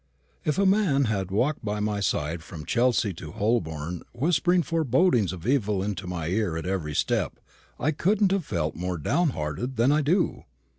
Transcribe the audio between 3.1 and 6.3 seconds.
to Holborn whispering forebodings of evil into my